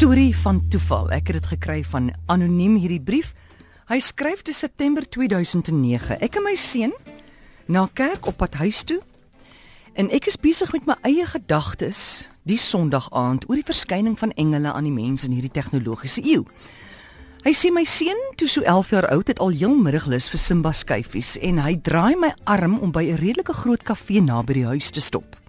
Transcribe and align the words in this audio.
storie 0.00 0.36
van 0.36 0.62
toeval. 0.72 1.10
Ek 1.12 1.26
het 1.28 1.36
dit 1.36 1.46
gekry 1.50 1.82
van 1.84 2.06
anoniem 2.32 2.78
hierdie 2.80 3.02
brief. 3.04 3.34
Hy 3.90 3.98
skryf 4.00 4.40
te 4.48 4.52
September 4.56 5.04
2009. 5.04 6.16
Ek 6.24 6.38
en 6.40 6.46
my 6.46 6.54
seun 6.56 6.94
na 7.68 7.82
kerk 7.92 8.24
op 8.30 8.38
pad 8.40 8.56
huis 8.62 8.80
toe. 8.88 8.96
En 10.00 10.08
ek 10.08 10.30
is 10.30 10.38
besig 10.40 10.72
met 10.72 10.88
my 10.88 10.96
eie 11.04 11.26
gedagtes 11.28 12.30
die 12.48 12.56
Sondag 12.56 13.10
aand 13.12 13.44
oor 13.50 13.60
die 13.60 13.66
verskyning 13.68 14.16
van 14.16 14.32
engele 14.40 14.72
aan 14.72 14.88
die 14.88 14.94
mens 14.94 15.26
in 15.28 15.36
hierdie 15.36 15.52
tegnologiese 15.52 16.24
eeu. 16.24 16.46
Hy 17.44 17.52
sê 17.52 17.68
my 17.68 17.84
seun, 17.84 18.24
toe 18.40 18.48
so 18.48 18.64
11 18.64 18.94
jaar 18.96 19.10
oud, 19.12 19.28
het 19.28 19.44
al 19.44 19.52
heel 19.52 19.76
middaglus 19.76 20.30
vir 20.32 20.40
Simba 20.40 20.72
skyfies 20.72 21.34
en 21.44 21.60
hy 21.60 21.76
draai 21.76 22.16
my 22.16 22.32
arm 22.48 22.80
om 22.80 22.88
by 22.88 23.04
'n 23.04 23.20
redelike 23.20 23.52
groot 23.52 23.84
kafee 23.84 24.24
naby 24.24 24.64
die 24.64 24.68
huis 24.72 24.88
te 24.88 25.04
stop. 25.04 25.39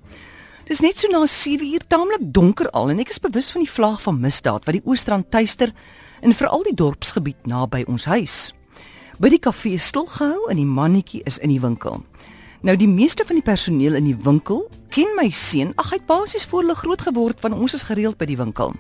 Dis 0.72 0.80
net 0.80 1.02
so 1.02 1.10
na 1.12 1.26
7 1.28 1.66
uur 1.68 1.84
taamlik 1.92 2.22
donker 2.32 2.70
al 2.72 2.94
en 2.94 3.02
ek 3.04 3.10
is 3.12 3.20
bewus 3.20 3.50
van 3.52 3.66
die 3.66 3.72
vlaag 3.74 3.98
van 4.06 4.22
misdaad 4.24 4.64
wat 4.64 4.78
die 4.78 4.84
Oostrand 4.88 5.26
tuister 5.28 5.74
en 6.24 6.32
veral 6.32 6.62
die 6.64 6.76
dorpsgebied 6.80 7.50
naby 7.52 7.82
ons 7.92 8.06
huis. 8.08 8.36
By 9.20 9.34
die 9.34 9.42
kafee 9.44 9.76
is 9.76 9.90
stil 9.92 10.06
gehou 10.08 10.46
en 10.48 10.62
die 10.62 10.70
mannetjie 10.78 11.26
is 11.28 11.42
in 11.44 11.52
die 11.52 11.60
winkel. 11.60 12.00
Nou 12.64 12.76
die 12.80 12.88
meeste 12.88 13.26
van 13.28 13.42
die 13.42 13.44
personeel 13.44 13.98
in 14.00 14.08
die 14.08 14.16
winkel 14.16 14.62
ken 14.96 15.12
my 15.18 15.26
seun. 15.36 15.74
Ag 15.76 15.92
hy 15.92 16.00
het 16.00 16.08
basies 16.08 16.48
voor 16.48 16.64
hulle 16.64 16.78
groot 16.80 17.04
geword 17.04 17.44
want 17.44 17.60
ons 17.60 17.76
is 17.76 17.84
gereeld 17.90 18.16
by 18.16 18.30
die 18.32 18.40
winkel. 18.40 18.72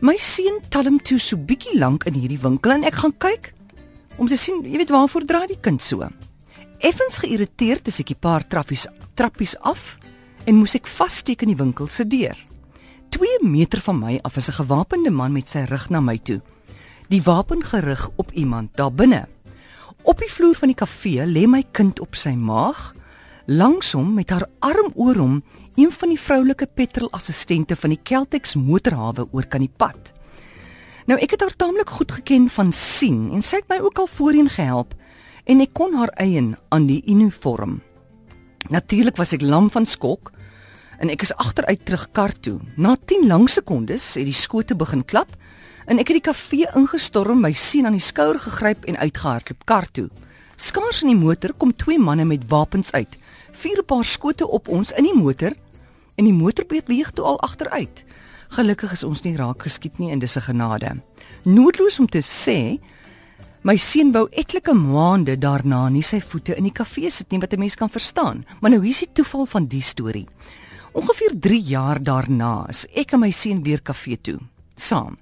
My 0.00 0.16
seun 0.16 0.62
talm 0.72 0.96
toe 1.04 1.20
so 1.20 1.36
bietjie 1.36 1.76
lank 1.76 2.08
in 2.08 2.16
hierdie 2.16 2.40
winkel 2.40 2.78
en 2.78 2.88
ek 2.88 2.96
gaan 3.02 3.12
kyk 3.20 3.52
om 4.16 4.32
te 4.32 4.40
sien, 4.40 4.64
jy 4.64 4.80
weet 4.80 4.96
waarvoor 4.96 5.28
draai 5.28 5.52
die 5.52 5.60
kind 5.60 5.84
so. 5.84 6.08
Effens 6.80 7.20
geïrriteerd 7.20 7.92
is 7.92 8.00
ek 8.00 8.16
'n 8.16 8.20
paar 8.24 8.48
trappies 8.48 8.88
trappies 9.20 9.52
af 9.60 9.98
en 10.44 10.58
moes 10.60 10.74
ek 10.76 10.88
vassteek 10.90 11.44
in 11.44 11.54
die 11.54 11.60
winkel 11.60 11.88
se 11.88 12.04
deur. 12.08 12.36
2 13.14 13.44
meter 13.46 13.80
van 13.84 13.98
my 14.00 14.18
af 14.22 14.36
is 14.36 14.48
'n 14.48 14.58
gewapende 14.60 15.10
man 15.10 15.32
met 15.32 15.48
sy 15.48 15.64
rug 15.68 15.88
na 15.90 16.00
my 16.00 16.18
toe. 16.18 16.40
Die 17.08 17.22
wapen 17.22 17.62
gerig 17.64 18.10
op 18.16 18.32
iemand 18.32 18.76
daar 18.76 18.92
binne. 18.92 19.26
Op 20.02 20.18
die 20.18 20.30
vloer 20.30 20.54
van 20.54 20.68
die 20.68 20.76
kafee 20.76 21.26
lê 21.26 21.46
my 21.46 21.64
kind 21.72 22.00
op 22.00 22.14
sy 22.14 22.34
maag, 22.34 22.94
langs 23.46 23.92
hom 23.92 24.14
met 24.14 24.30
haar 24.30 24.46
arm 24.58 24.92
oor 24.94 25.14
hom, 25.14 25.42
een 25.76 25.90
van 25.90 26.08
die 26.08 26.20
vroulike 26.20 26.66
petrolassistente 26.66 27.76
van 27.76 27.90
die 27.90 28.00
Celtex 28.02 28.54
motorhawe 28.54 29.28
oor 29.32 29.46
kan 29.46 29.60
die 29.60 29.72
pad. 29.76 30.12
Nou 31.06 31.20
ek 31.20 31.30
het 31.30 31.40
haar 31.40 31.56
taamlik 31.56 31.90
goed 31.90 32.12
geken 32.12 32.48
van 32.48 32.72
sien 32.72 33.30
en 33.32 33.42
sy 33.42 33.56
het 33.56 33.68
my 33.68 33.78
ook 33.78 33.98
al 33.98 34.06
voorheen 34.06 34.48
gehelp 34.48 34.94
en 35.44 35.60
ek 35.60 35.72
kon 35.72 35.94
haar 35.94 36.12
eien 36.16 36.56
aan 36.68 36.86
die 36.86 37.02
uniform. 37.06 37.80
Natuurlik 38.72 39.18
was 39.20 39.34
ek 39.36 39.42
lam 39.44 39.66
van 39.70 39.84
skok 39.84 40.30
en 41.02 41.10
ek 41.12 41.26
is 41.26 41.34
agteruit 41.36 41.82
terug 41.84 42.06
kar 42.16 42.32
toe. 42.32 42.60
Na 42.80 42.94
10 42.96 43.26
lang 43.28 43.44
sekondes 43.50 44.14
het 44.16 44.24
die 44.24 44.36
skote 44.36 44.76
begin 44.78 45.04
klap 45.04 45.34
en 45.84 46.00
ek 46.00 46.08
het 46.08 46.16
die 46.22 46.28
kafee 46.30 46.70
ingestorm, 46.78 47.42
my 47.44 47.52
seun 47.52 47.90
aan 47.90 47.98
die 47.98 48.04
skouer 48.04 48.40
gegryp 48.40 48.86
en 48.88 48.96
uitgehardloop 48.96 49.66
kar 49.68 49.84
toe. 49.92 50.08
Skaars 50.56 51.02
in 51.04 51.12
die 51.12 51.18
motor 51.18 51.52
kom 51.52 51.74
twee 51.76 51.98
manne 52.00 52.24
met 52.24 52.46
wapens 52.48 52.94
uit. 52.96 53.18
Vier 53.52 53.82
paar 53.84 54.04
skote 54.04 54.48
op 54.48 54.70
ons 54.72 54.94
in 54.96 55.04
die 55.10 55.16
motor 55.16 55.52
en 56.16 56.24
die 56.24 56.32
motor 56.32 56.64
beweeg 56.64 57.10
toe 57.12 57.26
al 57.34 57.40
agteruit. 57.44 58.04
Gelukkig 58.54 58.94
is 58.96 59.04
ons 59.04 59.24
nie 59.26 59.36
raak 59.36 59.66
geskiet 59.66 59.98
nie 59.98 60.12
en 60.14 60.18
dis 60.18 60.36
'n 60.36 60.48
genade. 60.48 61.02
Noodloos 61.44 61.98
om 61.98 62.06
te 62.06 62.22
sê, 62.22 62.80
my 63.64 63.78
seun 63.80 64.10
wou 64.12 64.26
etlike 64.36 64.74
maande 64.76 65.38
daarna 65.40 65.86
nie 65.88 66.02
sy 66.04 66.18
voete 66.20 66.52
in 66.58 66.66
die 66.68 66.74
kafee 66.76 67.08
sit 67.10 67.30
nie 67.32 67.40
wat 67.40 67.54
'n 67.54 67.60
mens 67.60 67.74
kan 67.74 67.88
verstaan. 67.88 68.44
Maar 68.60 68.70
nou 68.70 68.80
hier 68.82 68.92
is 68.92 68.98
die 68.98 69.12
toeval 69.12 69.46
van 69.46 69.66
die 69.66 69.80
storie. 69.80 70.28
Ongeveer 70.92 71.32
3 71.40 71.60
jaar 71.60 72.02
daarna 72.02 72.66
is 72.68 72.86
ek 72.94 73.12
en 73.12 73.20
my 73.20 73.30
seun 73.30 73.62
weer 73.62 73.80
kafee 73.80 74.20
toe, 74.20 74.38
saam. 74.76 75.16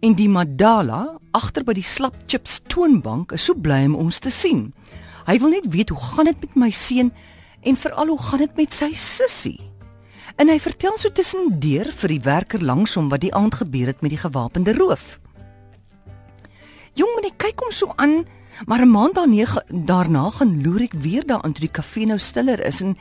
En 0.00 0.14
die 0.14 0.28
Madala 0.28 1.18
agter 1.32 1.64
by 1.64 1.72
die 1.72 1.82
slap 1.82 2.14
chips 2.26 2.60
toonbank 2.66 3.32
is 3.32 3.44
so 3.44 3.54
bly 3.54 3.84
om 3.84 3.94
ons 3.94 4.18
te 4.18 4.30
sien. 4.30 4.72
Hy 5.26 5.38
wil 5.38 5.50
net 5.50 5.66
weet 5.70 5.88
hoe 5.88 5.98
gaan 5.98 6.24
dit 6.24 6.40
met 6.40 6.56
my 6.56 6.70
seun 6.70 7.12
en 7.62 7.76
veral 7.76 8.06
hoe 8.06 8.18
gaan 8.18 8.38
dit 8.38 8.56
met 8.56 8.72
sy 8.72 8.92
sussie. 8.94 9.60
En 10.36 10.48
hy 10.48 10.58
vertel 10.58 10.98
so 10.98 11.08
tussendeur 11.08 11.92
vir 11.92 12.08
die 12.08 12.20
werker 12.20 12.62
langs 12.62 12.94
hom 12.94 13.08
wat 13.08 13.20
die 13.20 13.34
aand 13.34 13.54
gebeur 13.54 13.86
het 13.86 14.02
met 14.02 14.10
die 14.10 14.18
gewapende 14.18 14.74
roof. 14.74 15.20
Jong 16.94 17.12
meneer 17.16 17.36
kyk 17.36 17.60
hom 17.60 17.70
so 17.70 17.92
aan, 17.96 18.24
maar 18.66 18.80
'n 18.80 18.90
maand 18.90 19.14
daarna 19.14 19.62
daarna 19.68 20.30
gaan 20.30 20.62
loer 20.62 20.82
ek 20.82 20.92
weer 20.92 21.26
daar 21.26 21.42
aan 21.42 21.52
toe 21.52 21.66
die 21.66 21.76
kafee 21.78 22.06
nou 22.06 22.18
stiller 22.18 22.60
is 22.66 22.80
en 22.82 22.96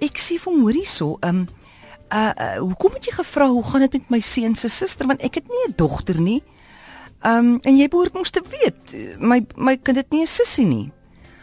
ek 0.00 0.18
sê 0.18 0.38
vir 0.38 0.52
hom 0.52 0.62
hoorie 0.62 0.86
so, 0.86 1.16
ehm 1.20 1.36
um, 1.36 1.48
uh, 2.12 2.32
uh 2.36 2.58
hoekom 2.58 2.92
het 2.92 3.04
jy 3.04 3.12
gevra 3.12 3.48
hoe 3.48 3.62
gaan 3.64 3.80
dit 3.80 3.92
met 3.92 4.10
my 4.10 4.20
seun 4.20 4.54
se 4.54 4.68
suster 4.68 5.06
want 5.06 5.22
ek 5.22 5.34
het 5.34 5.48
nie 5.48 5.68
'n 5.68 5.74
dogter 5.76 6.20
nie. 6.20 6.42
Ehm 7.22 7.38
um, 7.38 7.58
en 7.62 7.76
jy 7.78 7.88
behoort 7.88 8.14
mos 8.14 8.30
te 8.30 8.42
weet, 8.42 8.96
my 9.18 9.46
my 9.56 9.76
kind 9.76 9.96
het 9.96 10.10
nie 10.10 10.22
'n 10.22 10.26
sussie 10.26 10.66
nie. 10.66 10.92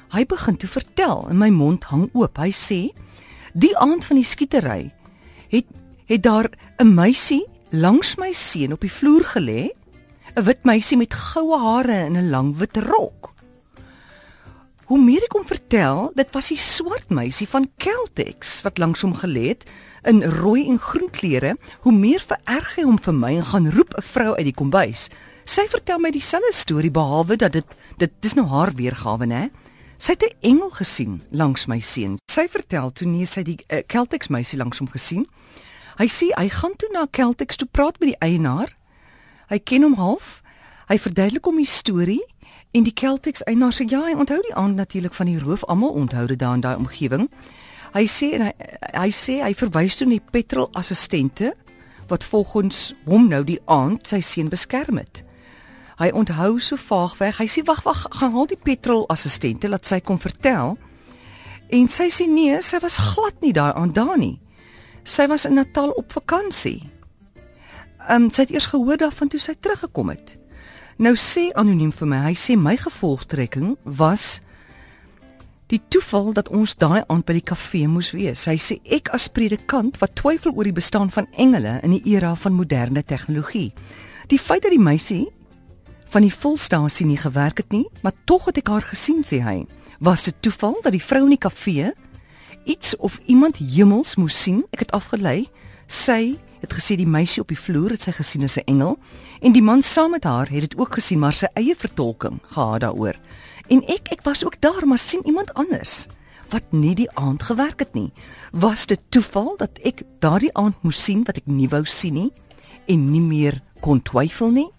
Hy 0.09 0.25
begin 0.25 0.57
toe 0.57 0.69
vertel 0.69 1.27
en 1.29 1.37
my 1.37 1.49
mond 1.49 1.83
hang 1.83 2.09
oop. 2.13 2.37
Hy 2.37 2.51
sê: 2.51 2.91
"Die 3.53 3.77
aand 3.77 4.05
van 4.05 4.15
die 4.15 4.25
skietery 4.25 4.91
het 5.49 5.65
het 6.05 6.23
daar 6.23 6.49
'n 6.79 6.93
meisie 6.93 7.45
langs 7.71 8.17
my 8.17 8.33
seun 8.33 8.73
op 8.73 8.81
die 8.81 8.91
vloer 8.91 9.23
gelê, 9.23 9.69
'n 10.39 10.45
wit 10.47 10.63
meisie 10.63 10.97
met 10.97 11.13
goue 11.13 11.57
hare 11.59 12.05
en 12.07 12.15
'n 12.17 12.29
lang 12.29 12.55
wit 12.57 12.77
rok." 12.77 13.33
Hoe 14.89 14.97
meer 14.97 15.21
ek 15.21 15.35
hom 15.35 15.45
vertel, 15.45 16.11
dit 16.15 16.29
was 16.33 16.47
die 16.47 16.57
swart 16.57 17.09
meisie 17.09 17.47
van 17.47 17.67
Celtex 17.77 18.61
wat 18.65 18.77
langs 18.77 19.01
hom 19.01 19.13
gelê 19.13 19.51
het 19.51 19.65
in 20.03 20.23
rooi 20.23 20.67
en 20.69 20.79
groen 20.79 21.09
klere, 21.11 21.57
hoe 21.81 21.93
meer 21.93 22.23
vererg 22.25 22.75
hy 22.75 22.83
hom 22.87 22.97
vir 22.97 23.13
my 23.13 23.35
en 23.35 23.45
gaan 23.45 23.69
roep 23.69 23.93
'n 23.97 24.01
vrou 24.01 24.35
uit 24.35 24.45
die 24.45 24.53
kombuis. 24.53 25.09
Sy 25.45 25.67
vertel 25.67 25.99
my 25.99 26.09
dieselfde 26.11 26.53
storie 26.53 26.91
behalwe 26.91 27.35
dat 27.35 27.51
dit 27.51 27.65
dit 27.97 28.11
dis 28.21 28.33
nou 28.33 28.47
haar 28.47 28.71
weergawe, 28.73 29.25
né? 29.25 29.51
Sy 29.97 30.11
het 30.11 30.23
'n 30.23 30.37
engel 30.41 30.69
gesien 30.69 31.21
langs 31.31 31.67
my 31.67 31.79
seun. 31.79 32.17
Sy 32.31 32.47
vertel 32.47 32.91
toe 32.91 33.07
nee 33.07 33.25
sy 33.25 33.43
die 33.43 33.59
uh, 33.67 33.83
Celtex 33.87 34.27
meisie 34.27 34.57
langs 34.57 34.79
hom 34.79 34.87
gesien. 34.87 35.27
Hy 35.97 36.07
sê 36.07 36.31
hy 36.37 36.49
gaan 36.49 36.75
toe 36.75 36.89
na 36.91 37.05
Celtex 37.11 37.55
toe 37.55 37.67
praat 37.67 37.99
met 37.99 38.09
die 38.09 38.19
eienaar. 38.19 38.78
Hy 39.49 39.59
ken 39.59 39.83
hom 39.83 39.97
half. 39.97 40.41
Hy 40.89 40.97
verduidelik 40.97 41.45
hom 41.45 41.57
die 41.61 41.69
storie 41.69 42.21
en 42.71 42.85
die 42.85 42.93
Celtex 42.93 43.41
eienaar 43.49 43.73
sê 43.73 43.87
ja, 43.89 44.03
hy 44.05 44.13
onthou 44.13 44.37
die 44.45 44.53
aand 44.57 44.77
natuurlik 44.77 45.15
van 45.17 45.29
die 45.29 45.39
roof, 45.41 45.63
almal 45.65 45.95
onthou 45.97 46.27
dit 46.29 46.37
daar 46.39 46.57
in 46.57 46.61
daai 46.61 46.77
omgewing. 46.77 47.25
Hy 47.95 48.05
sê 48.05 48.33
en 48.37 48.45
hy 48.45 48.53
hy 48.93 49.09
sê 49.13 49.39
hy 49.41 49.53
verwys 49.57 49.97
toe 49.97 50.05
na 50.05 50.19
die 50.19 50.31
petrolassistente 50.33 51.53
wat 52.09 52.25
volgens 52.25 52.91
hom 53.05 53.27
nou 53.29 53.41
die 53.45 53.59
aand 53.69 54.05
sy 54.09 54.19
seun 54.25 54.49
beskerm 54.49 55.01
het. 55.01 55.23
Hy 55.99 56.11
onthou 56.15 56.59
so 56.63 56.77
vaag 56.79 57.17
weg. 57.19 57.41
Hy 57.41 57.47
sê 57.49 57.63
wag 57.65 57.81
wag, 57.85 58.05
gaan 58.17 58.33
haal 58.33 58.47
die 58.49 58.59
petrolassistente 58.61 59.69
laat 59.69 59.89
sy 59.89 59.99
kom 60.05 60.21
vertel. 60.21 60.77
En 61.69 61.89
sy 61.91 62.07
sê 62.13 62.25
nee, 62.29 62.61
sy 62.65 62.79
was 62.81 62.97
glad 63.13 63.41
nie 63.41 63.53
daai 63.53 63.73
aan 63.73 63.93
daar 63.93 64.17
nie. 64.17 64.37
Sy 65.03 65.27
was 65.29 65.45
in 65.49 65.57
Natal 65.57 65.91
op 65.97 66.13
vakansie. 66.13 66.85
Ehm 68.07 68.23
um, 68.23 68.29
sy 68.33 68.45
het 68.47 68.51
eers 68.55 68.69
gehoor 68.71 68.97
daarvan 68.97 69.27
toe 69.27 69.39
sy 69.39 69.53
teruggekom 69.59 70.09
het. 70.09 70.37
Nou 70.99 71.15
sê 71.15 71.49
anoniem 71.55 71.91
vir 71.95 72.07
my, 72.07 72.17
hy 72.27 72.35
sê 72.35 72.55
my 72.59 72.75
gevolgtrekking 72.79 73.75
was 73.83 74.41
die 75.69 75.81
toeval 75.93 76.33
dat 76.33 76.49
ons 76.49 76.73
daai 76.81 77.03
aand 77.05 77.27
by 77.27 77.35
die 77.37 77.45
kafee 77.45 77.87
moes 77.87 78.09
wees. 78.11 78.47
Hy 78.49 78.57
sê 78.57 78.79
ek 78.89 79.11
as 79.13 79.29
predikant 79.29 79.99
wat 80.01 80.15
twyfel 80.17 80.55
oor 80.55 80.65
die 80.65 80.75
bestaan 80.75 81.11
van 81.13 81.29
engele 81.37 81.77
in 81.85 81.93
die 81.95 82.15
era 82.15 82.33
van 82.35 82.57
moderne 82.57 83.03
tegnologie. 83.03 83.69
Die 84.27 84.41
feit 84.41 84.65
dat 84.65 84.73
die 84.73 84.81
meisie 84.81 85.27
van 86.09 86.25
die 86.25 86.33
volstasie 86.33 87.05
nie 87.05 87.19
gewerk 87.21 87.61
het 87.61 87.71
nie, 87.71 87.85
maar 88.01 88.17
tog 88.25 88.49
het 88.49 88.57
ek 88.63 88.73
haar 88.73 88.87
gesien 88.89 89.21
sê 89.23 89.43
hy. 89.45 89.57
Was 90.01 90.25
dit 90.25 90.35
toeval 90.41 90.79
dat 90.83 90.95
die 90.95 91.03
vrou 91.03 91.25
in 91.27 91.35
die 91.35 91.41
kafee 91.41 91.93
iets 92.65 92.95
of 92.97 93.19
iemand 93.27 93.61
hemels 93.61 94.15
moes 94.17 94.37
sien? 94.41 94.63
Ek 94.73 94.87
het 94.87 94.95
afgelei. 94.97 95.45
Sy 95.85 96.39
het 96.59 96.73
gesê 96.73 96.95
die 96.99 97.07
meisie 97.07 97.41
op 97.41 97.47
die 97.47 97.59
vloer 97.59 97.95
het 97.95 98.01
sy 98.01 98.11
gesien 98.11 98.43
as 98.43 98.57
'n 98.57 98.67
engel 98.67 98.97
en 99.41 99.51
die 99.51 99.61
man 99.61 99.81
saam 99.81 100.11
met 100.11 100.23
haar 100.23 100.49
het 100.49 100.61
dit 100.61 100.77
ook 100.77 100.93
gesien, 100.93 101.19
maar 101.19 101.33
sy 101.33 101.47
eie 101.53 101.75
vertolking 101.75 102.39
gehad 102.43 102.81
daaroor. 102.81 103.15
En 103.67 103.83
ek 103.87 104.11
ek 104.11 104.21
was 104.23 104.45
ook 104.45 104.61
daar, 104.61 104.87
maar 104.87 104.97
sien 104.97 105.21
iemand 105.25 105.53
anders 105.53 106.07
wat 106.49 106.71
nie 106.71 106.95
die 106.95 107.09
aand 107.13 107.43
gewerk 107.43 107.79
het 107.79 107.93
nie. 107.93 108.11
Was 108.51 108.85
dit 108.85 108.99
toeval 109.09 109.55
dat 109.57 109.79
ek 109.83 110.03
daardie 110.19 110.53
aand 110.53 110.83
moes 110.83 111.03
sien 111.03 111.23
wat 111.23 111.37
ek 111.37 111.45
nie 111.45 111.69
wou 111.69 111.85
sien 111.85 112.13
nie 112.13 112.31
en 112.87 113.11
nie 113.11 113.21
meer 113.21 113.61
kon 113.79 114.01
twyfel 114.01 114.51
nie? 114.51 114.69